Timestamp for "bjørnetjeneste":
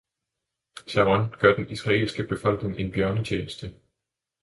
2.91-3.73